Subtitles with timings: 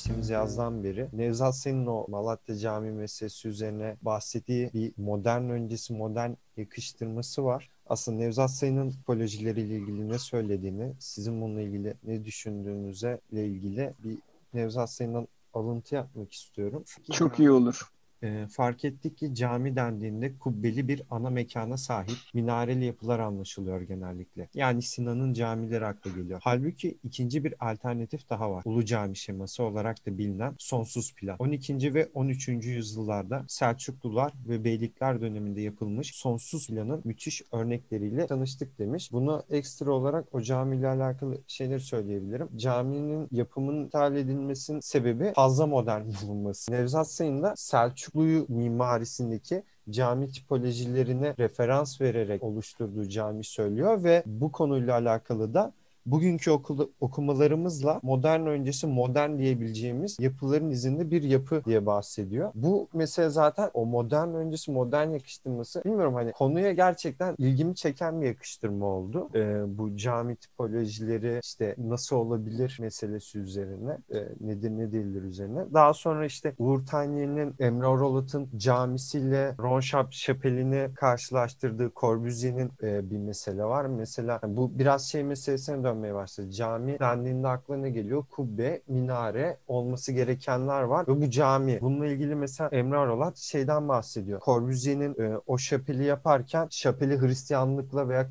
[0.00, 6.30] geçtiğimiz yazdan beri Nevzat Senin o Malatya Cami meselesi üzerine bahsettiği bir modern öncesi modern
[6.56, 7.70] yakıştırması var.
[7.86, 14.18] Aslında Nevzat Sayın'ın tipolojileriyle ilgili ne söylediğini, sizin bununla ilgili ne düşündüğünüze ile ilgili bir
[14.54, 16.84] Nevzat Sayın'dan alıntı yapmak istiyorum.
[17.12, 17.90] Çok iyi olur
[18.22, 24.48] e, fark ettik ki cami dendiğinde kubbeli bir ana mekana sahip minareli yapılar anlaşılıyor genellikle.
[24.54, 26.40] Yani Sinan'ın camileri akla geliyor.
[26.42, 28.62] Halbuki ikinci bir alternatif daha var.
[28.64, 31.36] Ulu Cami şeması olarak da bilinen sonsuz plan.
[31.38, 31.94] 12.
[31.94, 32.48] ve 13.
[32.48, 39.12] yüzyıllarda Selçuklular ve Beylikler döneminde yapılmış sonsuz planın müthiş örnekleriyle tanıştık demiş.
[39.12, 42.48] Bunu ekstra olarak o camiyle alakalı şeyleri söyleyebilirim.
[42.56, 46.72] Caminin yapımının ithal edilmesinin sebebi fazla modern bulunması.
[46.72, 54.52] Nevzat Sayın da Selçuk Selçuklu mimarisindeki cami tipolojilerine referans vererek oluşturduğu cami söylüyor ve bu
[54.52, 55.72] konuyla alakalı da
[56.06, 62.52] bugünkü okulu, okumalarımızla modern öncesi modern diyebileceğimiz yapıların izinde bir yapı diye bahsediyor.
[62.54, 68.26] Bu mesela zaten o modern öncesi modern yakıştırması bilmiyorum hani konuya gerçekten ilgimi çeken bir
[68.26, 69.28] yakıştırma oldu.
[69.34, 75.64] Ee, bu cami tipolojileri işte nasıl olabilir meselesi üzerine e, nedir ne değildir üzerine.
[75.74, 83.64] Daha sonra işte Uğur Tanye'nin Emre Orolot'un camisiyle Ronşap Şapeli'ni karşılaştırdığı Corbusier'in e, bir mesele
[83.64, 83.86] var.
[83.86, 86.50] Mesela bu biraz şey meselesine dönmeye başladı.
[86.50, 88.24] Cami dendiğinde aklına geliyor?
[88.30, 91.78] Kubbe, minare olması gerekenler var ve bu cami.
[91.80, 94.40] Bununla ilgili mesela Emre Aralat şeyden bahsediyor.
[94.44, 98.30] Corbusier'in e, o şapeli yaparken şapeli Hristiyanlıkla veya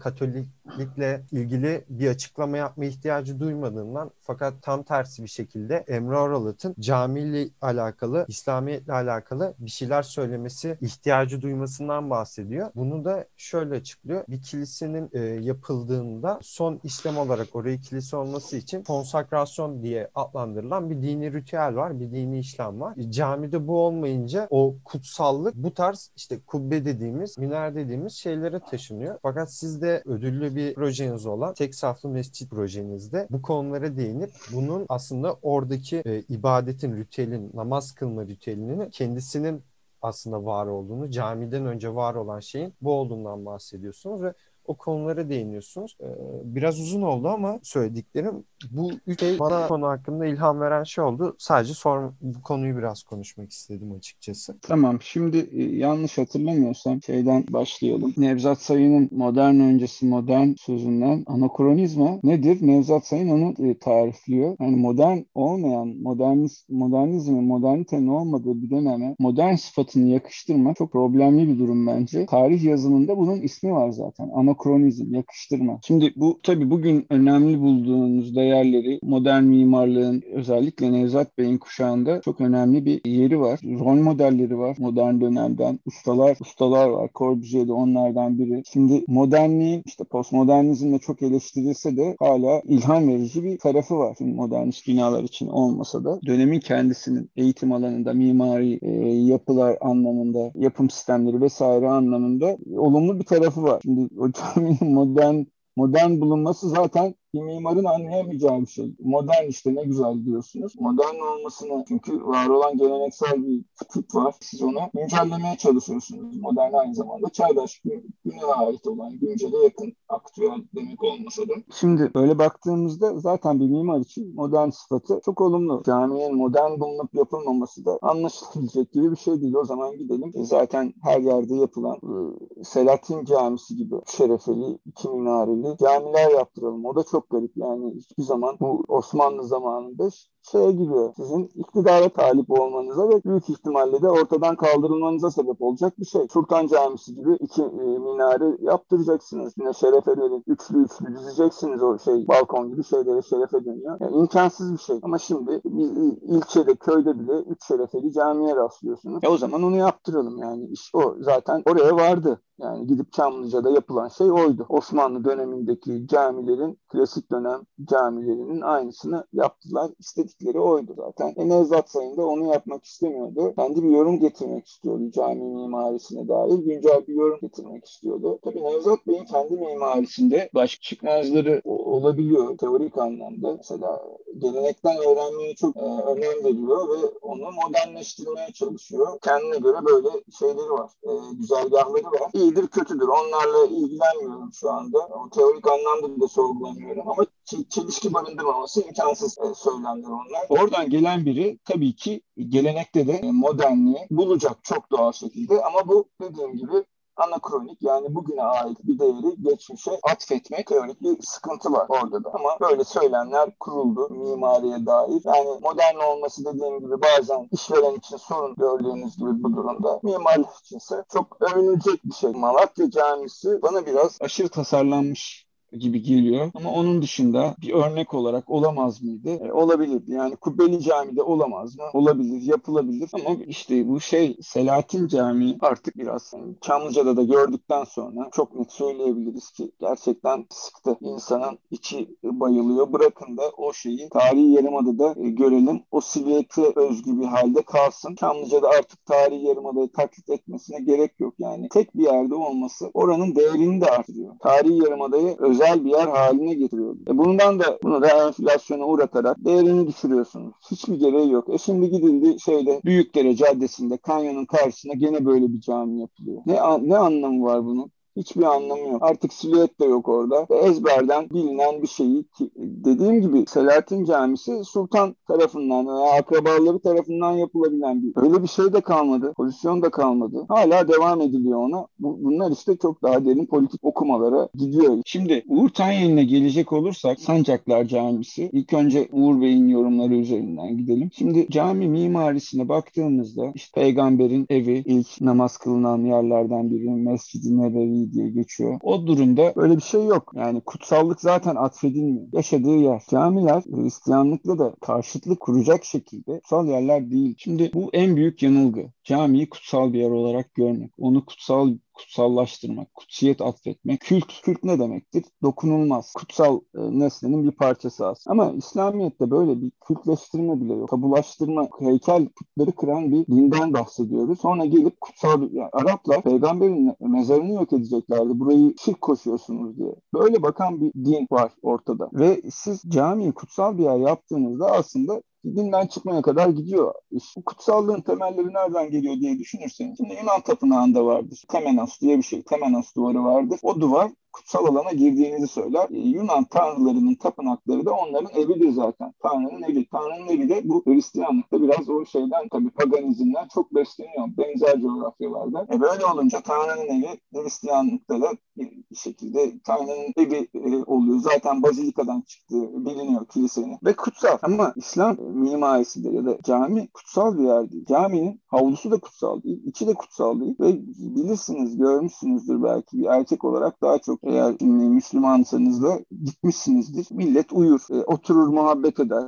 [0.70, 7.50] Katoliklikle ilgili bir açıklama yapma ihtiyacı duymadığından fakat tam tersi bir şekilde Emre Aralat'ın camiyle
[7.61, 12.71] alakalı, İslamiyetle alakalı bir şeyler söylemesi ihtiyacı duymasından bahsediyor.
[12.76, 14.23] Bunu da şöyle açıklıyor.
[14.30, 21.02] Bir kilisenin e, yapıldığında son işlem olarak orayı kilise olması için konsakrasyon diye adlandırılan bir
[21.02, 22.95] dini ritüel var, bir dini işlem var.
[23.10, 29.20] Camide bu olmayınca o kutsallık bu tarz işte kubbe dediğimiz, miner dediğimiz şeylere taşınıyor.
[29.21, 35.37] Fakat sizde ödüllü bir projeniz olan tek saflı mescit projenizde bu konulara değinip bunun aslında
[35.42, 39.64] oradaki e, ibadetin, ritüelin, namaz kılma ritüelinin kendisinin
[40.02, 44.33] aslında var olduğunu, camiden önce var olan şeyin bu olduğundan bahsediyorsunuz ve
[44.70, 45.98] o konulara değiniyorsunuz.
[46.02, 46.06] Ee,
[46.44, 51.36] biraz uzun oldu ama söylediklerim bu üç şey bana konu hakkında ilham veren şey oldu.
[51.38, 54.60] Sadece sor, bu konuyu biraz konuşmak istedim açıkçası.
[54.62, 54.98] Tamam.
[55.02, 58.14] Şimdi e, yanlış hatırlamıyorsam şeyden başlayalım.
[58.18, 62.58] Nevzat Sayın'ın modern öncesi modern sözünden anakronizma nedir?
[62.62, 64.56] Nevzat Sayın onu e, tarifliyor.
[64.60, 71.60] Yani modern olmayan, modernist, modernizmin, modernitenin olmadığı bir döneme modern sıfatını yakıştırmak çok problemli bir
[71.60, 72.26] durum bence.
[72.26, 74.30] Tarih yazımında bunun ismi var zaten.
[74.34, 75.80] Anakronizma anakronizm, yakıştırma.
[75.87, 82.86] Şimdi bu tabii bugün önemli bulduğumuz değerleri modern mimarlığın özellikle Nevzat Bey'in kuşağında çok önemli
[82.86, 83.59] bir yeri var.
[83.64, 85.80] Rol modelleri var modern dönemden.
[85.86, 87.09] Ustalar, ustalar var.
[87.15, 88.64] Corbusier de onlardan biri.
[88.73, 94.15] Şimdi modernliğin işte postmodernizmle çok eleştirilse de hala ilham verici bir tarafı var.
[94.17, 100.89] Şimdi modernist binalar için olmasa da dönemin kendisinin eğitim alanında mimari e, yapılar anlamında, yapım
[100.89, 103.81] sistemleri vesaire anlamında olumlu bir tarafı var.
[103.83, 104.09] Şimdi
[104.82, 105.45] modern
[105.76, 108.95] modern bulunması zaten bir mimarın anlayamayacağı bir şey.
[109.00, 110.73] Modern işte ne güzel diyorsunuz.
[110.80, 113.64] Modern olmasını çünkü var olan geleneksel bir
[113.94, 114.36] tip var.
[114.42, 116.38] Siz onu güncellemeye çalışıyorsunuz.
[116.38, 117.82] Modern aynı zamanda çağdaş
[118.26, 121.54] güne ait olan, güncele yakın, aktüel demek olmasa da.
[121.76, 125.84] Şimdi böyle baktığımızda zaten bir mimar için modern sıfatı çok olumlu.
[125.86, 129.54] Caminin modern bulunup yapılmaması da anlaşılabilecek gibi bir şey değil.
[129.54, 130.31] O zaman gidelim.
[130.36, 136.86] E zaten her yerde yapılan e, Selahattin Camisi gibi şerefeli, iki minareli camiler yaptıralım.
[136.86, 137.52] O da çok çok garip.
[137.57, 140.10] Yani hiçbir zaman bu Osmanlı zamanında
[140.41, 141.13] şeye giriyor.
[141.15, 146.27] Sizin iktidara talip olmanıza ve büyük ihtimalle de ortadan kaldırılmanıza sebep olacak bir şey.
[146.33, 149.53] Sultan Camisi gibi iki e, minare yaptıracaksınız.
[149.57, 150.44] Yine şerefe verin.
[150.47, 153.97] Üçlü üçlü dizeceksiniz o şey balkon gibi şeylere şerefe dönüyor.
[154.01, 155.00] Yani imkansız bir şey.
[155.01, 159.24] Ama şimdi bir ilçede, köyde bile üç şerefeli camiye rastlıyorsunuz.
[159.24, 160.65] E o zaman onu yaptıralım yani.
[160.65, 162.41] İş o zaten oraya vardı.
[162.59, 164.65] Yani gidip Çamlıca'da yapılan şey oydu.
[164.69, 169.91] Osmanlı dönemindeki camilerin, klasik dönem camilerinin aynısını yaptılar.
[170.29, 171.49] İstedikleri oydu zaten.
[171.49, 173.53] Nevzat Sayın da onu yapmak istemiyordu.
[173.55, 176.59] Kendi bir yorum getirmek istiyordu cami mimarisine dair.
[176.59, 178.39] Güncel bir yorum getirmek istiyordu.
[178.43, 183.53] Tabii Nevzat Bey'in kendi mimarisinde başka çıkmazları olabiliyor teorik anlamda.
[183.57, 184.01] Mesela
[184.38, 189.19] gelenekten öğrenmeye çok e, önem veriyor ve onu modernleştirmeye çalışıyor.
[189.21, 190.09] Kendine göre böyle
[190.39, 190.91] şeyleri var.
[191.03, 192.30] E, güzergahları var.
[192.33, 193.07] İyi iyidir kötüdür.
[193.07, 194.97] Onlarla ilgilenmiyorum şu anda.
[194.97, 197.25] O teorik anlamda da sorgulamıyorum ama
[197.69, 200.45] çelişki barındırmaması imkansız e, söylemler onlar.
[200.50, 206.57] Oradan gelen biri tabii ki gelenekte de modernliği bulacak çok doğal şekilde ama bu dediğim
[206.57, 206.83] gibi
[207.19, 212.30] anakronik yani bugüne ait bir değeri geçmişe atfetmek teorik bir sıkıntı var orada da.
[212.33, 215.21] Ama böyle söylemler kuruldu mimariye dair.
[215.25, 220.00] Yani modern olması dediğim gibi bazen işveren için sorun gördüğünüz gibi bu durumda.
[220.04, 222.31] Mimarlık içinse çok övünülecek bir şey.
[222.31, 226.51] Malatya Camisi bana biraz aşırı tasarlanmış gibi geliyor.
[226.56, 229.30] Ama onun dışında bir örnek olarak olamaz mıydı?
[229.30, 230.12] E, olabilirdi.
[230.12, 231.83] Yani Kubbeli Cami'de olamaz mı?
[231.94, 233.10] Olabilir, yapılabilir.
[233.13, 238.71] Ama işte bu şey Selahattin Camii artık biraz yani Çamlıca'da da gördükten sonra çok net
[238.71, 240.98] söyleyebiliriz ki gerçekten sıktı.
[241.01, 242.94] İnsanın içi bayılıyor.
[242.94, 245.83] Bırakın da o şeyi tarihi yarımadada e, görelim.
[245.92, 248.15] O silüeti özgü bir halde kalsın.
[248.15, 251.33] Çamlıca'da artık tarihi yarımadayı taklit etmesine gerek yok.
[251.39, 254.36] Yani tek bir yerde olması oranın değerini de artırıyor.
[254.39, 256.95] Tarihi yarımadayı öz özel bir yer haline getiriyor.
[257.07, 260.53] E bundan da bunu da enflasyona uğratarak değerini düşürüyorsunuz.
[260.71, 261.50] Hiçbir gereği yok.
[261.50, 266.41] E şimdi gidildi şeyde Büyükdere Caddesi'nde kanyonun karşısına gene böyle bir cami yapılıyor.
[266.45, 266.53] Ne,
[266.89, 267.91] ne anlamı var bunun?
[268.19, 269.04] Hiçbir anlamı yok.
[269.04, 270.48] Artık silüet de yok orada.
[270.51, 277.31] Ve ezberden bilinen bir şeyi ki, dediğim gibi Selahattin Camisi Sultan tarafından veya akrabaları tarafından
[277.31, 278.12] yapılabilen bir.
[278.16, 279.33] Öyle bir şey de kalmadı.
[279.38, 280.45] Pozisyon da kalmadı.
[280.50, 281.88] Hala devam ediliyor ona.
[282.00, 284.98] Bu, bunlar işte çok daha derin politik okumalara gidiyor.
[285.06, 288.50] Şimdi Uğur Tanyeli'ne gelecek olursak Sancaklar Camisi.
[288.54, 291.10] İlk önce Uğur Bey'in yorumları üzerinden gidelim.
[291.13, 298.29] Şimdi cami mimarisine baktığımızda işte peygamberin evi ilk namaz kılınan yerlerden biri Mescid-i Nebevi diye
[298.29, 298.79] geçiyor.
[298.81, 300.31] O durumda öyle bir şey yok.
[300.35, 302.27] Yani kutsallık zaten atfedilmiyor.
[302.33, 303.01] Yaşadığı yer.
[303.09, 307.35] Camiler Hristiyanlıkla da karşıtlık kuracak şekilde kutsal yerler değil.
[307.38, 308.91] Şimdi bu en büyük yanılgı.
[309.03, 310.91] Camiyi kutsal bir yer olarak görmek.
[310.97, 311.69] Onu kutsal
[312.00, 314.00] kutsallaştırmak, kutsiyet atfetmek.
[314.01, 315.24] Kült, kült ne demektir?
[315.44, 316.13] Dokunulmaz.
[316.13, 318.31] Kutsal e, nesnenin bir parçası aslında.
[318.31, 320.90] Ama İslamiyet'te böyle bir kültleştirme bile yok.
[320.90, 324.40] Tabulaştırma, heykel putları kıran bir dinden bahsediyoruz.
[324.40, 328.40] Sonra gelip kutsal, yani Araplar peygamberin mezarını yok edeceklerdi.
[328.40, 329.96] Burayı şirk koşuyorsunuz diye.
[330.13, 332.10] Böyle bakan bir din var ortada.
[332.13, 336.94] Ve siz camiyi kutsal bir yer yaptığınızda aslında dinden çıkmaya kadar gidiyor.
[337.12, 339.97] Bu kutsallığın temelleri nereden geliyor diye düşünürseniz.
[339.97, 341.44] Şimdi Yunan tapınağında vardır.
[341.50, 342.44] Temenos diye bir şey.
[342.44, 343.59] Temenos duvarı vardır.
[343.63, 345.87] O duvar kutsal alana girdiğinizi söyler.
[345.91, 349.13] E, Yunan tanrılarının tapınakları da onların evidir zaten.
[349.23, 349.87] Tanrı'nın evi.
[349.89, 354.27] Tanrı'nın evi de bu Hristiyanlıkta biraz o şeyden tabii paganizmden çok besleniyor.
[354.37, 355.67] Benzer coğrafyalarda.
[355.75, 361.19] E böyle olunca Tanrı'nın evi Hristiyanlıkta da bir şekilde Tanrı'nın evi e, oluyor.
[361.19, 363.77] Zaten bazilikadan çıktığı biliniyor kilisenin.
[363.83, 364.37] Ve kutsal.
[364.41, 367.85] Ama İslam mimarisinde ya da cami kutsal bir yer değil.
[367.85, 369.61] Caminin havlusu da kutsal değil.
[369.65, 370.55] içi de kutsal değil.
[370.59, 370.79] Ve
[371.15, 377.07] bilirsiniz, görmüşsünüzdür belki bir erkek olarak daha çok eğer Müslümansanız da gitmişsinizdir.
[377.11, 379.23] Millet uyur, e, oturur, muhabbet eder.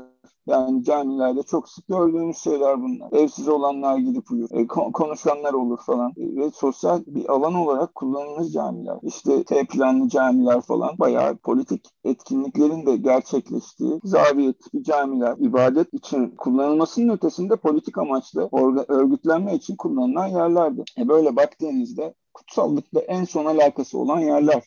[0.48, 3.12] Yani camilerde çok sık gördüğümüz şeyler bunlar.
[3.12, 4.50] Evsiz olanlar gidip uyur.
[4.52, 6.12] E, konuşanlar olur falan.
[6.18, 8.98] E, ve sosyal bir alan olarak kullanılır camiler.
[9.04, 16.36] İşte T planlı camiler falan bayağı politik etkinliklerin de gerçekleştiği zaviye tipi camiler ibadet için
[16.38, 18.50] kullanılmasının ötesinde politik amaçlı
[18.88, 20.84] örgütlenme için kullanılan yerlerdi.
[20.98, 24.64] E böyle baktığınızda kutsallıkla en son alakası olan yerler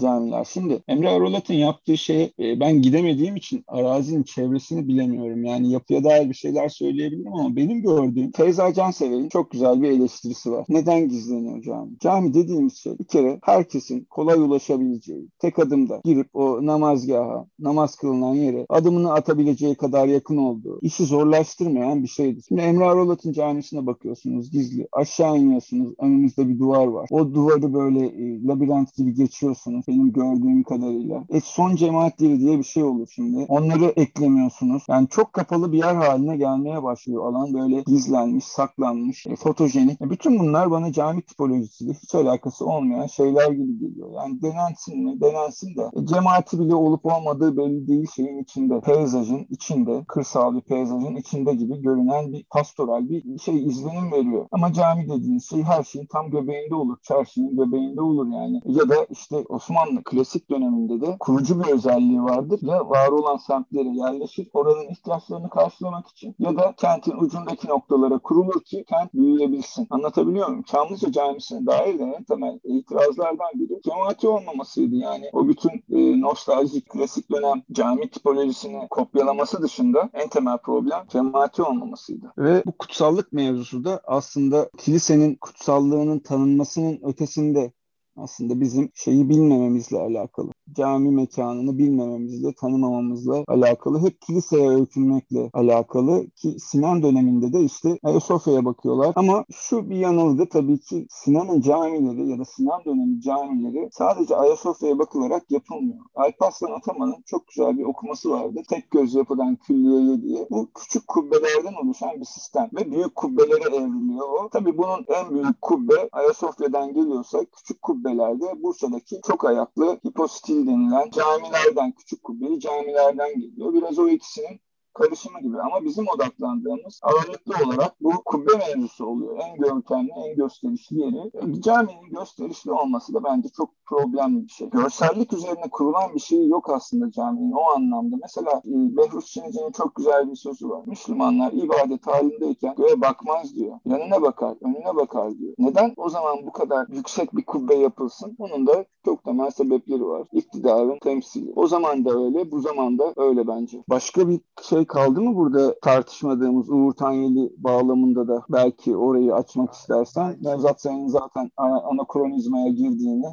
[0.00, 0.44] camiler.
[0.44, 5.44] Şimdi Emre Arolat'ın yaptığı şey e, ben gidemediğim için arazinin çevresini bilemiyorum.
[5.44, 10.52] Yani yapıya dair bir şeyler söyleyebilirim ama benim gördüğüm Feyza Cansever'in çok güzel bir eleştirisi
[10.52, 10.64] var.
[10.68, 11.98] Neden gizleniyor cami?
[12.00, 18.34] Cami dediğimiz şey bir kere herkesin kolay ulaşabileceği, tek adımda girip o namazgaha, namaz kılınan
[18.34, 22.44] yere adımını atabileceği kadar yakın olduğu, işi zorlaştırmayan bir şeydir.
[22.48, 24.88] Şimdi Emre Arolat'ın camisine bakıyorsunuz gizli.
[24.92, 25.94] Aşağı iniyorsunuz.
[25.98, 27.08] Önünüzde bir duvar var.
[27.10, 31.24] O duvarı böyle e, labirent gibi geçiyorsunuz benim gördüğüm kadarıyla.
[31.28, 33.46] E son cemaatleri diye bir şey olur şimdi.
[33.48, 34.82] Onları eklemiyorsunuz.
[34.88, 37.54] Yani çok kapalı bir yer haline gelmeye başlıyor alan.
[37.54, 40.02] Böyle gizlenmiş, saklanmış, e, fotojenik.
[40.02, 44.10] E, bütün bunlar bana cami tipolojisiyle hiç alakası olmayan şeyler gibi geliyor.
[44.16, 45.20] Yani denensin mi?
[45.20, 45.82] Denensin de.
[46.02, 48.80] E, cemaati bile olup olmadığı belli değil şeyin içinde.
[48.80, 54.46] Peyzajın içinde, kırsal bir peyzajın içinde gibi görünen bir pastoral bir şey izlenim veriyor.
[54.52, 56.96] Ama cami dediğiniz şey her şeyin tam göbeğinde olur.
[57.02, 58.60] Çarşının göbeğinde olur yani.
[58.64, 62.58] Ya da işte Osmanlı Osmanlı klasik döneminde de kurucu bir özelliği vardır.
[62.62, 68.60] Ya var olan semtlere yerleşir, oranın ihtiyaçlarını karşılamak için ya da kentin ucundaki noktalara kurulur
[68.60, 69.86] ki kent büyüyebilsin.
[69.90, 70.62] Anlatabiliyor muyum?
[70.62, 75.30] Çamlıca Camisi'ne dair de en temel itirazlardan biri cemaati olmamasıydı yani.
[75.32, 82.32] O bütün e, nostaljik klasik dönem cami tipolojisini kopyalaması dışında en temel problem cemaati olmamasıydı.
[82.38, 87.72] Ve bu kutsallık mevzusu da aslında kilisenin kutsallığının tanınmasının ötesinde
[88.16, 90.50] aslında bizim şeyi bilmememizle alakalı.
[90.74, 93.98] Cami mekanını bilmememizle, tanımamamızla alakalı.
[93.98, 99.12] Hep kiliseye öykünmekle alakalı ki Sinan döneminde de işte Ayasofya'ya bakıyorlar.
[99.16, 104.98] Ama şu bir yanılgı tabii ki Sinan'ın camileri ya da Sinan dönemi camileri sadece Ayasofya'ya
[104.98, 106.04] bakılarak yapılmıyor.
[106.14, 108.60] Alparslan Ataman'ın çok güzel bir okuması vardı.
[108.68, 110.46] Tek göz yapıdan külliyeye diye.
[110.50, 114.48] Bu küçük kubbelerden oluşan bir sistem ve büyük kubbelere evriliyor o.
[114.48, 121.92] Tabii bunun en büyük kubbe Ayasofya'dan geliyorsa küçük kubbelerde Bursa'daki çok ayaklı hipostil denilen camilerden,
[121.92, 123.74] küçük kubbeli camilerden geliyor.
[123.74, 124.60] Biraz o ikisinin
[124.94, 129.38] karışımı gibi ama bizim odaklandığımız ağırlıklı olarak bu kubbe mevzusu oluyor.
[129.38, 131.32] En görkemli, en gösterişli yeri.
[131.54, 134.70] Bir caminin gösterişli olması da bence çok problemli bir şey.
[134.70, 138.16] Görsellik üzerine kurulan bir şey yok aslında caminin o anlamda.
[138.22, 140.82] Mesela e, Behruz Çinici'nin çok güzel bir sözü var.
[140.86, 143.78] Müslümanlar ibadet halindeyken göğe bakmaz diyor.
[143.84, 145.54] Yanına bakar, önüne bakar diyor.
[145.58, 148.36] Neden o zaman bu kadar yüksek bir kubbe yapılsın?
[148.38, 150.22] Bunun da çok temel sebepleri var.
[150.32, 151.52] İktidarın temsili.
[151.56, 153.84] O zaman da öyle, bu zaman da öyle bence.
[153.88, 160.36] Başka bir şey kaldı mı burada tartışmadığımız Uğur Tanyeli bağlamında da belki orayı açmak istersen.
[160.42, 163.26] Nevzat Sayın'ın zaten anakronizmaya girdiğini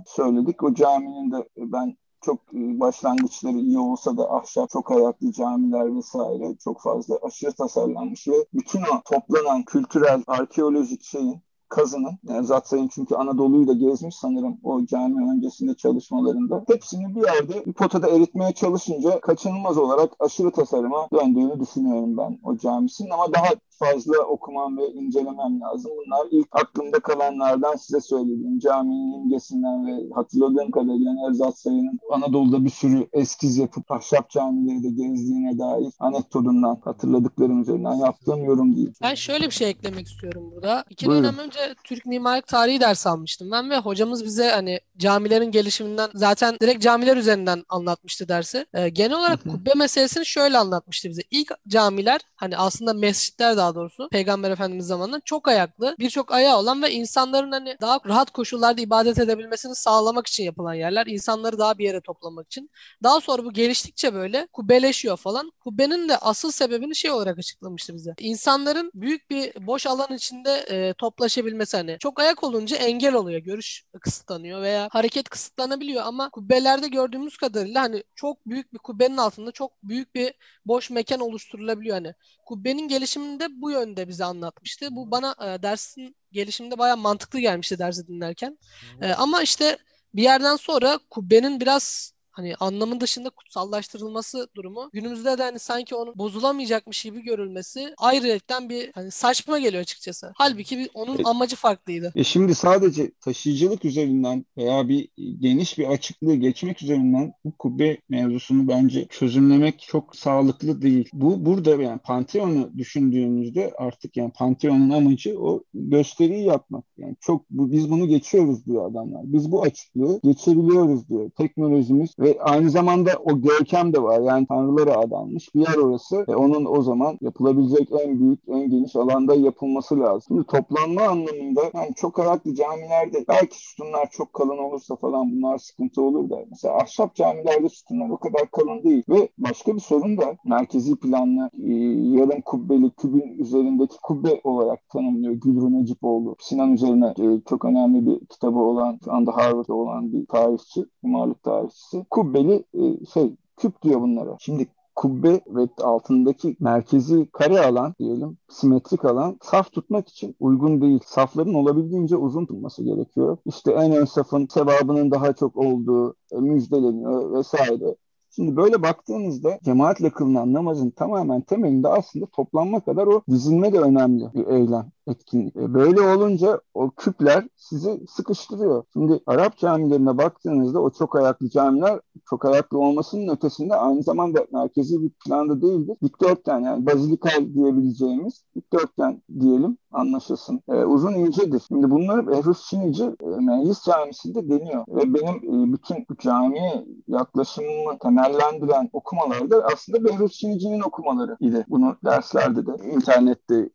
[0.50, 0.63] söyledik.
[0.63, 6.56] O caminin de ben çok e, başlangıçları iyi olsa da ahşap çok ayaklı camiler vesaire
[6.63, 13.15] çok fazla aşırı tasarlanmış ve bütün o toplanan kültürel arkeolojik şeyin kazının, yani Zatsay'ın çünkü
[13.15, 16.63] Anadolu'yu da gezmiş sanırım o cami öncesinde çalışmalarında.
[16.68, 22.58] Hepsini bir yerde bir potada eritmeye çalışınca kaçınılmaz olarak aşırı tasarıma döndüğünü düşünüyorum ben o
[22.58, 25.91] camisinin ama daha fazla okumam ve incelemem lazım.
[26.05, 32.69] Bunlar ilk aklımda kalanlardan size söylediğim caminin imgesinden ve hatırladığım kadarıyla Nevzat Sayın'ın Anadolu'da bir
[32.69, 38.93] sürü eskiz yapıp ahşap camileri de gezdiğine dair anekdotundan hatırladıklarım üzerinden yaptığım yorum değil.
[39.01, 40.83] Ben şöyle bir şey eklemek istiyorum burada.
[40.89, 41.24] İki Buyurun.
[41.24, 46.55] dönem önce Türk mimarlık tarihi ders almıştım ben ve hocamız bize hani camilerin gelişiminden zaten
[46.62, 48.65] direkt camiler üzerinden anlatmıştı dersi.
[48.74, 51.21] Ee, genel olarak kubbe meselesini şöyle anlatmıştı bize.
[51.31, 56.84] İlk camiler hani aslında mescitler daha doğrusu Peygamber Efendimiz zamanında çok ayaklı, birçok ayağı olan
[56.84, 61.08] ve insanların hani daha rahat koşullarda ibadet edebilmesini sağlamak için yapılan yerler.
[61.08, 62.70] İnsanları daha bir yere toplamak için.
[63.04, 65.52] Daha sonra bu geliştikçe böyle kubbeleşiyor falan.
[65.60, 68.14] Kubbenin de asıl sebebini şey olarak açıklamıştı bize.
[68.20, 71.98] İnsanların büyük bir boş alan içinde e, toplaşabilmesi hani.
[72.00, 73.40] Çok ayak olunca engel oluyor.
[73.40, 79.52] Görüş kısıtlanıyor veya hareket kısıtlanabiliyor ama kubbelerde gördüğümüz kadarıyla hani çok büyük bir kubbenin altında
[79.52, 80.34] çok büyük bir
[80.66, 82.14] boş mekan oluşturulabiliyor hani.
[82.46, 84.96] Kubbenin gelişiminde bu yönde bize anlatmıştı.
[84.96, 88.60] Bu bana e, dersin gelişiminde baya mantıklı gelmişti dersi dinlerken.
[89.01, 89.78] E, ama işte
[90.13, 96.17] bir yerden sonra kubbenin biraz hani anlamın dışında kutsallaştırılması durumu günümüzde de hani sanki onun
[96.17, 100.31] bozulamayacakmış gibi görülmesi ayrıyetten bir hani saçma geliyor açıkçası.
[100.36, 102.13] Halbuki onun e, amacı farklıydı.
[102.15, 108.67] E şimdi sadece taşıyıcılık üzerinden veya bir geniş bir açıklığı geçmek üzerinden bu kubbe mevzusunu
[108.67, 111.10] bence çözümlemek çok sağlıklı değil.
[111.13, 116.86] Bu burada yani Pantheon'u düşündüğümüzde artık yani Pantheon'un amacı o gösteriyi yapmak.
[116.98, 119.22] Yani çok bu, biz bunu geçiyoruz diyor adamlar.
[119.25, 121.29] Biz bu açıklığı geçebiliyoruz diyor.
[121.29, 124.21] Teknolojimiz ve ve aynı zamanda o görkem de var.
[124.21, 126.25] Yani tanrılara adanmış bir yer orası.
[126.27, 130.21] E, onun o zaman yapılabilecek en büyük, en geniş alanda yapılması lazım.
[130.27, 136.01] Şimdi toplanma anlamında yani çok ayaklı camilerde belki sütunlar çok kalın olursa falan bunlar sıkıntı
[136.01, 136.45] olur da.
[136.50, 139.03] Mesela ahşap camilerde sütunlar o kadar kalın değil.
[139.09, 141.74] Ve başka bir sorun da merkezi planlı e,
[142.19, 146.36] yarım kubbeli kübün üzerindeki kubbe olarak tanımlıyor Gülrü Necipoğlu.
[146.39, 151.43] Sinan üzerine e, çok önemli bir kitabı olan, şu anda Harvard'da olan bir tarihçi, mimarlık
[151.43, 154.38] tarihçisi kubbeli e, şey küp diyor bunlara.
[154.39, 161.00] Şimdi kubbe ve altındaki merkezi kare alan diyelim simetrik alan saf tutmak için uygun değil.
[161.06, 163.38] Safların olabildiğince uzun tutması gerekiyor.
[163.46, 167.96] İşte en ön safın sevabının daha çok olduğu e, müjdeleniyor vesaire.
[168.36, 174.34] Şimdi böyle baktığınızda cemaatle kılınan namazın tamamen temelinde aslında toplanma kadar o dizilme de önemli
[174.34, 175.56] bir eylem etkinlik.
[175.56, 178.84] E, böyle olunca o küpler sizi sıkıştırıyor.
[178.94, 182.00] Şimdi Arap camilerine baktığınızda o çok ayaklı camiler
[182.30, 185.98] çok ayaklı olmasının ötesinde aynı zamanda merkezi bir planda değildir.
[186.04, 190.62] Dikdörtgen yani bazilikal diyebileceğimiz dikdörtgen diyelim anlaşılsın.
[190.70, 191.62] Ee, uzun incedir.
[191.68, 194.86] Şimdi bunları Behruz Çinici e, Meclis Camisi'nde deniyor.
[194.88, 201.66] Ve benim e, bütün cami yaklaşımımı temellendiren okumalarda aslında Behruz Çinici'nin okumaları idi.
[201.70, 203.70] Bunu derslerde de internette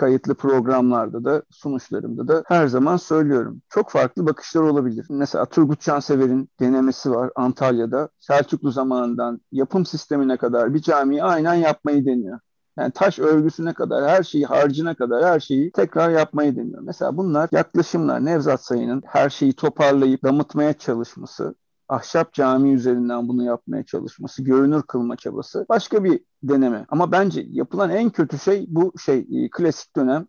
[0.00, 3.62] kayıtlı programlarda da sunuşlarımda da her zaman söylüyorum.
[3.68, 5.06] Çok farklı bakışlar olabilir.
[5.10, 8.08] Mesela Turgut Cansever'in denemesi var Antalya'da.
[8.20, 12.38] Selçuklu zamanından yapım sistemine kadar bir camiyi aynen yapmayı deniyor.
[12.78, 16.82] Yani taş örgüsüne kadar, her şeyi harcına kadar her şeyi tekrar yapmayı deniyor.
[16.82, 18.24] Mesela bunlar yaklaşımlar.
[18.24, 21.54] Nevzat Sayın'ın her şeyi toparlayıp damıtmaya çalışması,
[21.90, 26.86] ahşap cami üzerinden bunu yapmaya çalışması, görünür kılma çabası başka bir deneme.
[26.88, 30.26] Ama bence yapılan en kötü şey bu şey e, klasik dönem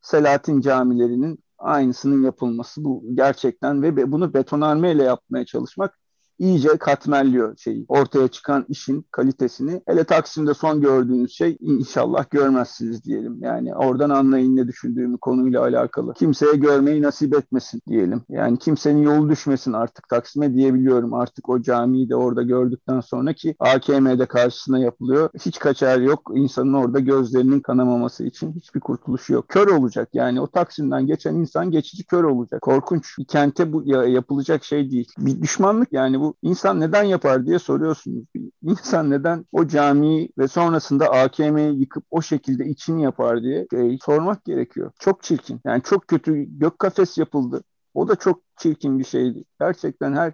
[0.00, 2.84] Selahattin camilerinin aynısının yapılması.
[2.84, 5.98] Bu gerçekten ve bunu betonarme ile yapmaya çalışmak
[6.38, 7.84] iyice katmerliyor şeyi.
[7.88, 9.82] Ortaya çıkan işin kalitesini.
[9.86, 13.38] Hele Taksim'de son gördüğünüz şey inşallah görmezsiniz diyelim.
[13.40, 16.14] Yani oradan anlayın ne düşündüğümü konuyla alakalı.
[16.14, 18.22] Kimseye görmeyi nasip etmesin diyelim.
[18.28, 21.14] Yani kimsenin yolu düşmesin artık Taksim'e diyebiliyorum.
[21.14, 25.30] Artık o camiyi de orada gördükten sonra ki AKM'de karşısına yapılıyor.
[25.40, 26.32] Hiç kaçar yok.
[26.34, 29.48] İnsanın orada gözlerinin kanamaması için hiçbir kurtuluşu yok.
[29.48, 30.40] Kör olacak yani.
[30.40, 32.62] O Taksim'den geçen insan geçici kör olacak.
[32.62, 33.18] Korkunç.
[33.18, 35.12] Bir kente bu yapılacak şey değil.
[35.18, 38.24] Bir düşmanlık yani bu insan neden yapar diye soruyorsunuz.
[38.62, 44.44] İnsan neden o camiyi ve sonrasında AKM'yi yıkıp o şekilde içini yapar diye e, sormak
[44.44, 44.92] gerekiyor.
[44.98, 45.60] Çok çirkin.
[45.64, 47.64] Yani çok kötü gök kafes yapıldı.
[47.94, 49.44] O da çok çirkin bir şeydi.
[49.60, 50.32] Gerçekten her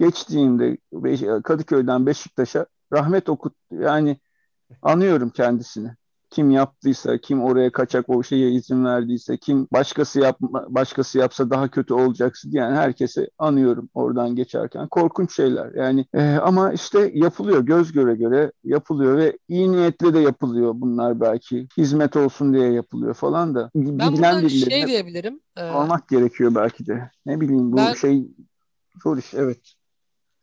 [0.00, 0.78] geçtiğimde
[1.44, 4.20] Kadıköy'den Beşiktaş'a rahmet okut yani
[4.82, 5.96] anıyorum kendisini
[6.30, 11.68] kim yaptıysa, kim oraya kaçak o şeye izin verdiyse, kim başkası yapma, başkası yapsa daha
[11.68, 14.88] kötü olacaksın diyen herkese anıyorum oradan geçerken.
[14.88, 15.74] Korkunç şeyler.
[15.74, 21.20] Yani e, ama işte yapılıyor göz göre göre yapılıyor ve iyi niyetle de yapılıyor bunlar
[21.20, 21.68] belki.
[21.76, 23.70] Hizmet olsun diye yapılıyor falan da.
[23.74, 25.40] Ben burada şey diyebilirim.
[25.56, 27.10] E, almak gerekiyor belki de.
[27.26, 28.28] Ne bileyim bu ben, şey
[29.02, 29.79] zor iş evet.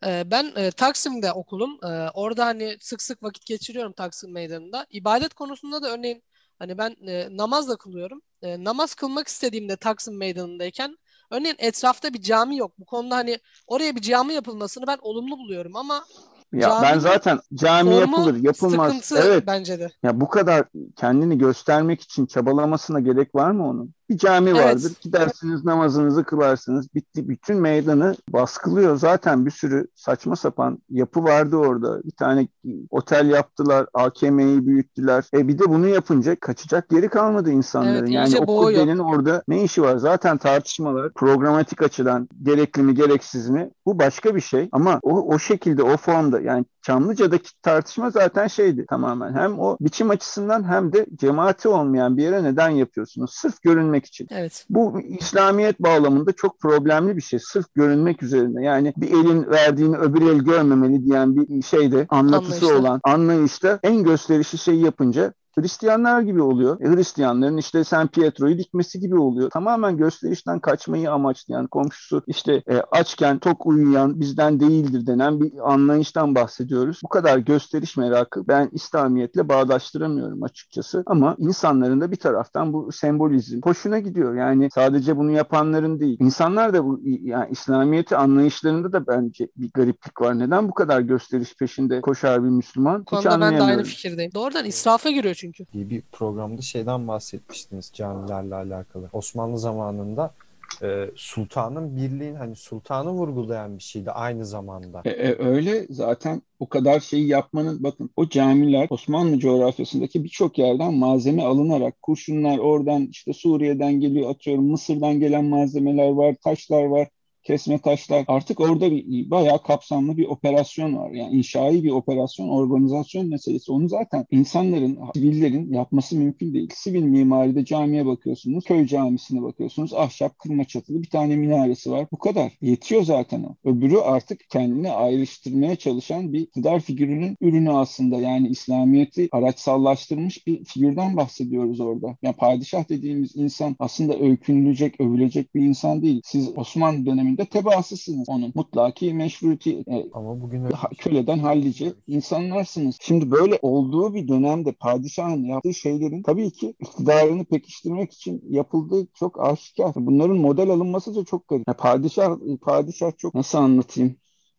[0.06, 1.78] Ee, ben e, Taksim'de okulum.
[1.84, 4.86] E, orada hani sık sık vakit geçiriyorum Taksim Meydanı'nda.
[4.90, 6.22] İbadet konusunda da örneğin
[6.58, 8.22] hani ben e, namaz da kılıyorum.
[8.42, 10.98] E, namaz kılmak istediğimde Taksim Meydanı'ndayken
[11.30, 12.72] örneğin etrafta bir cami yok.
[12.78, 16.04] Bu konuda hani oraya bir cami yapılmasını ben olumlu buluyorum ama
[16.52, 18.92] ya ben zaten cami yapılır, yapılmaz.
[18.92, 19.44] Sıkıntı evet.
[19.46, 19.90] bence de.
[20.02, 20.64] Ya bu kadar
[20.96, 23.94] kendini göstermek için çabalamasına gerek var mı onun?
[24.10, 24.64] Bir cami evet.
[24.64, 24.92] vardır.
[25.00, 26.94] Gidersiniz namazınızı kılarsınız.
[26.94, 27.28] Bitti.
[27.28, 28.96] Bütün meydanı baskılıyor.
[28.96, 32.02] Zaten bir sürü saçma sapan yapı vardı orada.
[32.04, 32.48] Bir tane
[32.90, 33.86] otel yaptılar.
[33.94, 35.24] AKM'yi büyüttüler.
[35.34, 37.98] E bir de bunu yapınca kaçacak geri kalmadı insanların.
[37.98, 39.96] Evet, yani o kubbenin orada ne işi var?
[39.96, 43.70] Zaten tartışmalar programatik açıdan gerekli mi gereksiz mi?
[43.86, 44.68] Bu başka bir şey.
[44.72, 49.34] Ama o, o şekilde o formda yani Çamlıca'daki tartışma zaten şeydi tamamen.
[49.34, 53.30] Hem o biçim açısından hem de cemaati olmayan bir yere neden yapıyorsunuz?
[53.34, 54.26] Sırf görünmek için.
[54.30, 54.66] Evet.
[54.70, 57.38] Bu İslamiyet bağlamında çok problemli bir şey.
[57.38, 58.64] Sırf görünmek üzerine.
[58.64, 62.78] Yani bir elin verdiğini öbür el görmemeli diyen bir şeyde anlatısı Anlayışlı.
[62.78, 66.80] olan anlayışta en gösterişli şeyi yapınca Hristiyanlar gibi oluyor.
[66.80, 69.50] E, Hristiyanların işte San Pietro'yu dikmesi gibi oluyor.
[69.50, 76.34] Tamamen gösterişten kaçmayı amaçlayan, komşusu işte e, açken tok uyuyan bizden değildir denen bir anlayıştan
[76.34, 77.00] bahsediyoruz.
[77.04, 81.02] Bu kadar gösteriş merakı ben İslamiyetle bağdaştıramıyorum açıkçası.
[81.06, 84.34] Ama insanların da bir taraftan bu sembolizm hoşuna gidiyor.
[84.34, 86.16] Yani sadece bunu yapanların değil.
[86.20, 90.38] İnsanlar da bu yani İslamiyeti anlayışlarında da bence bir gariplik var.
[90.38, 93.00] Neden bu kadar gösteriş peşinde koşar bir Müslüman?
[93.00, 94.32] Bu konuda ben de aynı fikirdeyim.
[94.34, 95.78] Doğrudan israfa giriyor çünkü çünkü.
[95.78, 99.08] Bir, bir programda şeyden bahsetmiştiniz camilerle alakalı.
[99.12, 100.34] Osmanlı zamanında
[100.82, 105.02] e, sultanın birliğin hani sultanı vurgulayan bir şeydi aynı zamanda.
[105.04, 110.94] E, e, öyle zaten o kadar şeyi yapmanın bakın o camiler Osmanlı coğrafyasındaki birçok yerden
[110.94, 117.08] malzeme alınarak kurşunlar oradan işte Suriye'den geliyor atıyorum Mısır'dan gelen malzemeler var taşlar var
[117.48, 121.10] kesme taşlar artık orada bir, bayağı kapsamlı bir operasyon var.
[121.10, 123.72] Yani inşai bir operasyon, organizasyon meselesi.
[123.72, 126.70] Onu zaten insanların, sivillerin yapması mümkün değil.
[126.74, 129.94] Sivil mimaride camiye bakıyorsunuz, köy camisine bakıyorsunuz.
[129.94, 132.06] Ahşap, kırma çatılı bir tane minaresi var.
[132.12, 132.52] Bu kadar.
[132.60, 133.56] Yetiyor zaten o.
[133.70, 138.16] Öbürü artık kendini ayrıştırmaya çalışan bir iktidar figürünün ürünü aslında.
[138.16, 142.16] Yani İslamiyet'i araçsallaştırmış bir figürden bahsediyoruz orada.
[142.22, 146.20] Yani padişah dediğimiz insan aslında öykünülecek, övülecek bir insan değil.
[146.24, 148.52] Siz Osmanlı döneminde de tebaasısınız onun.
[148.54, 152.96] Mutlaki meşruti e, Ama bugün öyle köleden hallice insanlarsınız.
[153.00, 159.40] Şimdi böyle olduğu bir dönemde padişahın yaptığı şeylerin tabii ki iktidarını pekiştirmek için yapıldığı çok
[159.40, 159.92] aşikar.
[159.96, 161.68] Bunların model alınması da çok garip.
[161.68, 164.16] Ya padişah padişah çok nasıl anlatayım?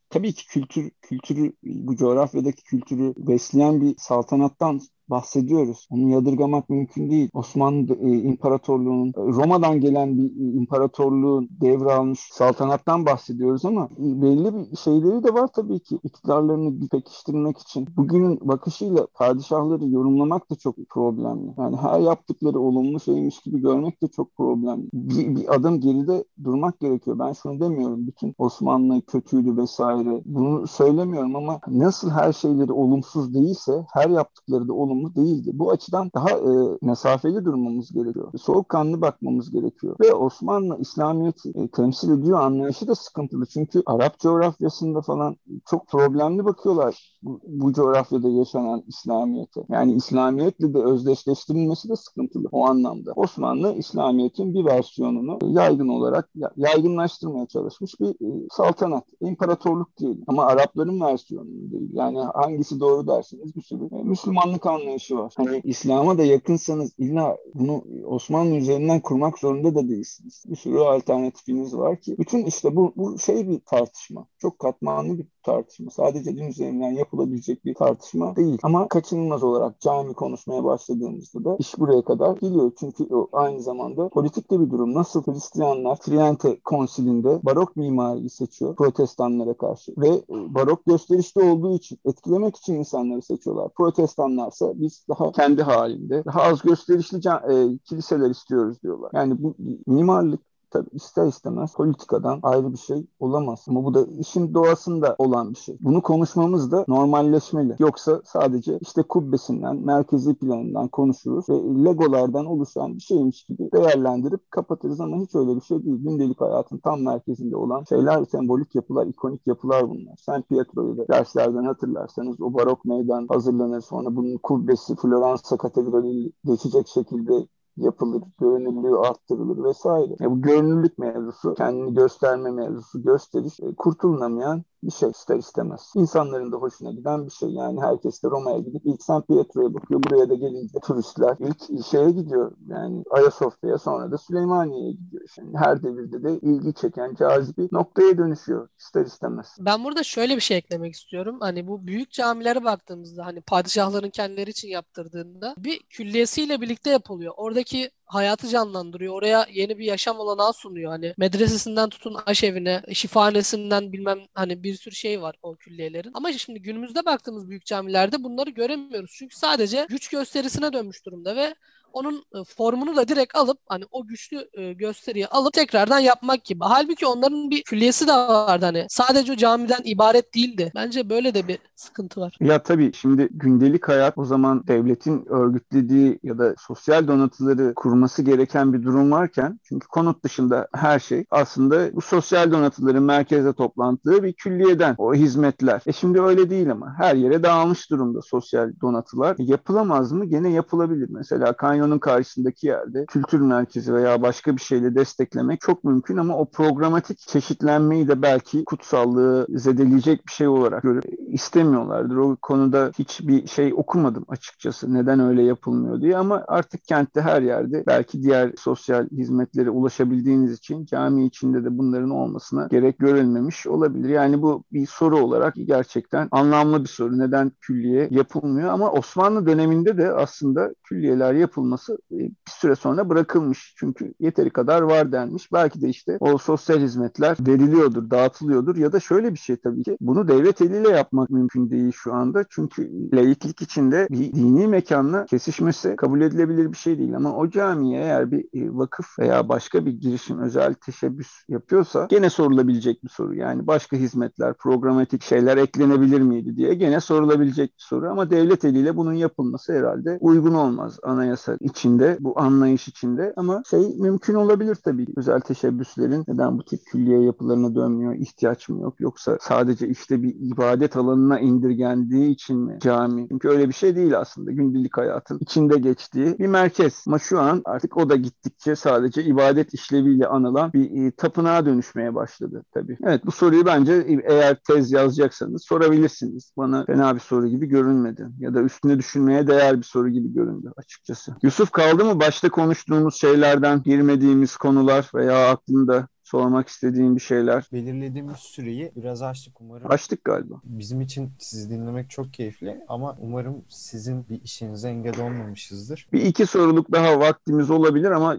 [0.10, 5.88] Tabii ki kültür kültürü bu coğrafyadaki kültürü besleyen bir saltanattan bahsediyoruz.
[5.92, 7.30] Onu yadırgamak mümkün değil.
[7.34, 14.78] Osmanlı e, İmparatorluğu'nun e, Roma'dan gelen bir e, imparatorluğu devralmış saltanattan bahsediyoruz ama belli bir
[14.78, 17.88] şeyleri de var tabii ki iktidarlarını pekiştirmek için.
[17.98, 21.54] Bugünün bakışıyla padişahları yorumlamak da çok problemli.
[21.58, 24.90] Yani her yaptıkları olumlu şeymiş gibi görmek de çok problemli.
[24.94, 27.20] Bir, bir adım geride durmak gerekiyor.
[27.20, 28.08] Ben şunu demiyorum.
[28.08, 30.22] Bütün Osmanlı kötüydü vesaire.
[30.26, 35.52] Bunu söylemiyorum ama nasıl her şeyleri olumsuz değilse her yaptıkları da olumlu durumu değildi.
[35.54, 38.32] Bu açıdan daha e, mesafeli durmamız gerekiyor.
[38.42, 39.96] Soğukkanlı bakmamız gerekiyor.
[40.02, 43.46] Ve Osmanlı İslamiyet'i e, temsil ediyor anlayışı da sıkıntılı.
[43.46, 45.38] Çünkü Arap coğrafyasında falan
[45.70, 49.62] çok problemli bakıyorlar bu, bu coğrafyada yaşanan İslamiyet'e.
[49.70, 53.12] Yani İslamiyetle de özdeşleştirilmesi de sıkıntılı o anlamda.
[53.16, 60.24] Osmanlı İslamiyet'in bir versiyonunu yaygın olarak yaygınlaştırmaya çalışmış bir e, saltanat, imparatorluk diyelim.
[60.28, 61.90] Ama Arapların versiyonu değil.
[61.94, 65.34] Yani hangisi doğru derseniz bir sürü e, Müslümanlık anlayışı var.
[65.38, 70.44] Hani İslam'a da yakınsanız illa bunu Osmanlı üzerinden kurmak zorunda da değilsiniz.
[70.48, 72.16] Bir sürü alternatifiniz var ki.
[72.20, 74.28] Bütün işte bu, bu şey bir tartışma.
[74.38, 75.92] Çok katmanlı bir tartışma.
[75.92, 78.60] Sadece din üzerinden yapılabilecek bir tartışma değil.
[78.64, 82.72] Ama kaçınılmaz olarak cami konuşmaya başladığımızda da iş buraya kadar geliyor.
[82.80, 84.94] Çünkü o aynı zamanda politik de bir durum.
[84.94, 92.00] Nasıl Hristiyanlar Triente konsilinde barok mimariyi seçiyor protestanlara karşı ve e, barok gösterişli olduğu için
[92.06, 93.70] etkilemek için insanları seçiyorlar.
[93.74, 99.12] Protestanlarsa biz daha kendi halinde daha az gösterişli e, kiliseler istiyoruz diyorlar.
[99.14, 99.56] Yani bu
[99.88, 103.66] mimarlık tabii ister istemez politikadan ayrı bir şey olamaz.
[103.70, 105.78] Ama bu da işin doğasında olan bir şey.
[105.82, 107.76] Bunu konuşmamız da normalleşmeli.
[107.80, 111.54] Yoksa sadece işte kubbesinden, merkezi planından konuşuruz ve
[111.86, 115.98] legolardan oluşan bir şeymiş gibi değerlendirip kapatırız ama hiç öyle bir şey değil.
[116.04, 120.16] Gündelik hayatın tam merkezinde olan şeyler, sembolik yapılar, ikonik yapılar bunlar.
[120.18, 123.82] San Pietro'yu da derslerden hatırlarsanız o barok meydan hazırlanır.
[123.82, 127.48] Sonra bunun kubbesi Floransa Katedrali geçecek şekilde
[127.80, 130.16] yapılır, görünürlüğü arttırılır vesaire.
[130.20, 135.92] Ya bu görünürlük mevzusu, kendini gösterme mevzusu, gösteriş e, kurtulunamayan bir şey ister istemez.
[135.96, 137.50] İnsanların da hoşuna giden bir şey.
[137.50, 140.04] Yani herkes de Roma'ya gidip ilk San Pietro'ya bakıyor.
[140.04, 142.52] Buraya da gelince turistler ilk şeye gidiyor.
[142.68, 145.24] Yani Ayasofya'ya sonra da Süleymaniye'ye gidiyor.
[145.36, 149.56] Şimdi her devirde de ilgi çeken cazibe noktaya dönüşüyor ister istemez.
[149.60, 151.38] Ben burada şöyle bir şey eklemek istiyorum.
[151.40, 157.34] Hani bu büyük camilere baktığımızda hani padişahların kendileri için yaptırdığında bir külliyesiyle birlikte yapılıyor.
[157.38, 159.14] Oradaki hayatı canlandırıyor.
[159.14, 160.92] Oraya yeni bir yaşam olanağı sunuyor.
[160.92, 166.12] Hani medresesinden tutun aşevine, şifanesinden bilmem hani bir sürü şey var o külliyelerin.
[166.14, 169.12] Ama şimdi günümüzde baktığımız büyük camilerde bunları göremiyoruz.
[169.20, 171.56] Çünkü sadece güç gösterisine dönmüş durumda ve
[171.94, 176.60] onun e, formunu da direkt alıp hani o güçlü e, gösteriyi alıp tekrardan yapmak gibi.
[176.64, 178.86] Halbuki onların bir külliyesi de vardı hani.
[178.90, 180.72] Sadece camiden ibaret değildi.
[180.76, 182.38] Bence böyle de bir sıkıntı var.
[182.40, 188.74] Ya tabii şimdi gündelik hayat o zaman devletin örgütlediği ya da sosyal donatıları kurması gereken
[188.74, 194.34] bir durum varken çünkü konut dışında her şey aslında bu sosyal donatıların merkeze toplantığı bir
[194.34, 195.82] külliyeden o hizmetler.
[195.86, 199.36] E şimdi öyle değil ama her yere dağılmış durumda sosyal donatılar.
[199.40, 200.26] E yapılamaz mı?
[200.26, 201.10] Gene yapılabilir.
[201.12, 206.38] Mesela Kanye kanyonun karşısındaki yerde kültür merkezi veya başka bir şeyle desteklemek çok mümkün ama
[206.38, 212.16] o programatik çeşitlenmeyi de belki kutsallığı zedeleyecek bir şey olarak görüp istemiyorlardır.
[212.16, 217.84] O konuda hiçbir şey okumadım açıkçası neden öyle yapılmıyor diye ama artık kentte her yerde
[217.88, 224.10] belki diğer sosyal hizmetlere ulaşabildiğiniz için cami içinde de bunların olmasına gerek görülmemiş olabilir.
[224.10, 227.20] Yani bu bir soru olarak gerçekten anlamlı bir soru.
[227.20, 233.10] Neden külliye yapılmıyor ama Osmanlı döneminde de aslında külliyeler yapılmış yapılması e, bir süre sonra
[233.10, 233.74] bırakılmış.
[233.78, 235.52] Çünkü yeteri kadar var denmiş.
[235.54, 239.98] Belki de işte o sosyal hizmetler veriliyordur, dağıtılıyordur ya da şöyle bir şey tabii ki
[240.02, 242.46] bunu devlet eliyle yapmak mümkün değil şu anda.
[242.50, 248.02] Çünkü laiklik içinde bir dini mekanla kesişmesi kabul edilebilir bir şey değil ama o camiye
[248.02, 253.36] eğer bir e, vakıf veya başka bir girişim özel teşebbüs yapıyorsa gene sorulabilecek bir soru.
[253.36, 258.98] Yani başka hizmetler, programatik şeyler eklenebilir miydi diye gene sorulabilecek bir soru ama devlet eliyle
[258.98, 265.06] bunun yapılması herhalde uygun olmaz anayasa içinde, bu anlayış içinde ama şey mümkün olabilir tabii.
[265.16, 270.36] Özel teşebbüslerin neden bu tip külliye yapılarına dönmüyor, ihtiyaç mı yok yoksa sadece işte bir
[270.40, 273.28] ibadet alanına indirgendiği için mi cami?
[273.30, 274.52] Çünkü öyle bir şey değil aslında.
[274.52, 277.04] Gündelik hayatın içinde geçtiği bir merkez.
[277.08, 282.16] Ama şu an artık o da gittikçe sadece ibadet işleviyle anılan bir e, tapınağa dönüşmeye
[282.16, 282.98] başladı tabii.
[283.04, 286.54] Evet bu soruyu bence eğer tez yazacaksanız sorabilirsiniz.
[286.58, 288.28] Bana fena bir soru gibi görünmedi.
[288.40, 291.36] Ya da üstüne düşünmeye değer bir soru gibi göründü açıkçası.
[291.50, 297.70] Yusuf kaldı mı başta konuştuğumuz şeylerden girmediğimiz konular veya aklında sormak istediğin bir şeyler.
[297.74, 299.92] Belirlediğimiz süreyi biraz açtık umarım.
[299.92, 300.56] Açtık galiba.
[300.64, 306.08] Bizim için sizi dinlemek çok keyifli ama umarım sizin bir işinize engel olmamışızdır.
[306.14, 308.38] Bir iki soruluk daha vaktimiz olabilir ama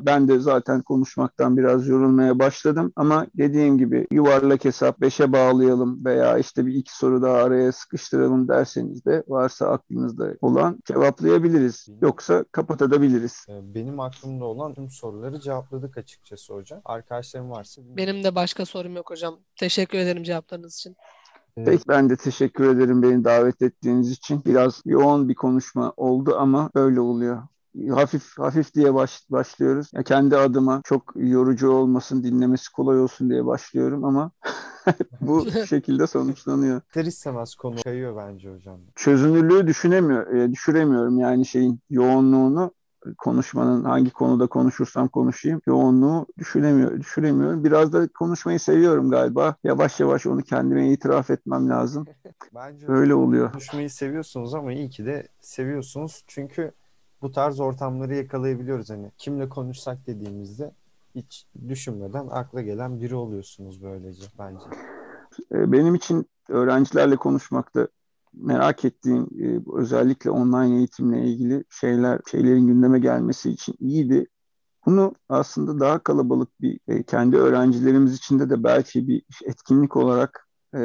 [0.00, 2.92] ben de zaten konuşmaktan biraz yorulmaya başladım.
[2.96, 8.48] Ama dediğim gibi yuvarlak hesap beşe bağlayalım veya işte bir iki soru daha araya sıkıştıralım
[8.48, 11.88] derseniz de varsa aklınızda olan cevaplayabiliriz.
[12.02, 13.46] Yoksa kapatabiliriz.
[13.48, 16.80] Ee, benim aklımda olan tüm soruları cevapladık açıkçası hocam.
[16.84, 17.82] Arkadaş arkadaşlarım varsa.
[17.84, 19.38] Benim de başka sorum yok hocam.
[19.56, 20.96] Teşekkür ederim cevaplarınız için.
[21.54, 24.42] Peki ben de teşekkür ederim beni davet ettiğiniz için.
[24.44, 27.42] Biraz yoğun bir konuşma oldu ama öyle oluyor
[27.90, 29.90] hafif hafif diye baş, başlıyoruz.
[29.94, 34.30] Ya kendi adıma çok yorucu olmasın, dinlemesi kolay olsun diye başlıyorum ama
[35.20, 36.80] bu şekilde sonuçlanıyor.
[36.88, 38.80] İster istemez konu kayıyor bence hocam.
[38.94, 42.72] Çözünürlüğü düşünemiyor, e, düşüremiyorum yani şeyin yoğunluğunu
[43.18, 47.64] konuşmanın hangi konuda konuşursam konuşayım yoğunluğu düşüremiyor, düşüremiyorum.
[47.64, 49.56] Biraz da konuşmayı seviyorum galiba.
[49.64, 52.04] Yavaş yavaş onu kendime itiraf etmem lazım.
[52.54, 53.52] Bence öyle oluyor.
[53.52, 56.24] Konuşmayı seviyorsunuz ama iyi ki de seviyorsunuz.
[56.26, 56.72] Çünkü
[57.22, 58.90] bu tarz ortamları yakalayabiliyoruz.
[58.90, 60.72] Hani kimle konuşsak dediğimizde
[61.14, 64.64] hiç düşünmeden akla gelen biri oluyorsunuz böylece bence.
[65.52, 67.88] Ee, benim için öğrencilerle konuşmakta
[68.34, 74.26] merak ettiğim e, özellikle online eğitimle ilgili şeyler şeylerin gündeme gelmesi için iyiydi.
[74.86, 80.78] Bunu aslında daha kalabalık bir e, kendi öğrencilerimiz içinde de belki bir etkinlik olarak e,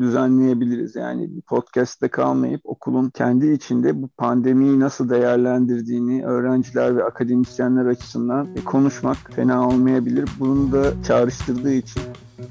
[0.00, 0.96] düzenleyebiliriz.
[0.96, 9.16] Yani podcast'te kalmayıp okulun kendi içinde bu pandemiyi nasıl değerlendirdiğini öğrenciler ve akademisyenler açısından konuşmak
[9.16, 10.28] fena olmayabilir.
[10.40, 12.02] Bunu da çağrıştırdığı için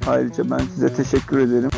[0.07, 1.69] ayrıca ben size teşekkür ederim.